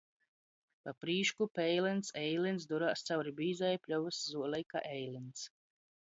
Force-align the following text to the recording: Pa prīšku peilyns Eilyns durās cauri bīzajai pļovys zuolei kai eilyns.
Pa 0.85 0.91
prīšku 1.01 1.47
peilyns 1.57 2.09
Eilyns 2.21 2.65
durās 2.71 3.05
cauri 3.09 3.33
bīzajai 3.41 3.81
pļovys 3.83 4.23
zuolei 4.31 4.63
kai 4.75 4.83
eilyns. 4.95 5.45